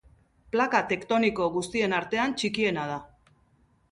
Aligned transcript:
Plaka 0.53 0.79
tektoniko 0.93 1.49
guztien 1.57 1.95
artean 1.97 2.35
txikiena 2.39 2.87
da. 2.95 2.99